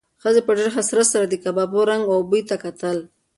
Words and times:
ښځې 0.21 0.41
په 0.45 0.51
ډېر 0.57 0.69
حسرت 0.77 1.07
سره 1.13 1.25
د 1.27 1.35
کبابو 1.43 1.79
رنګ 1.89 2.03
او 2.13 2.17
بوی 2.29 2.41
ته 2.49 2.55
کتل. 2.63 2.97